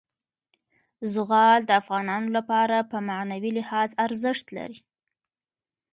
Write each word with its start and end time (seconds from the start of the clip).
زغال 1.13 1.59
د 1.65 1.71
افغانانو 1.81 2.29
لپاره 2.37 2.77
په 2.91 2.97
معنوي 3.09 3.51
لحاظ 3.57 3.89
ارزښت 4.05 4.45
لري. 4.57 4.79